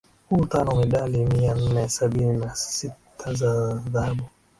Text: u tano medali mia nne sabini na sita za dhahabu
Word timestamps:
u 0.35 0.35
tano 0.51 0.71
medali 0.79 1.19
mia 1.25 1.53
nne 1.61 1.83
sabini 1.95 2.35
na 2.37 2.49
sita 2.55 3.27
za 3.39 3.51
dhahabu 3.93 4.25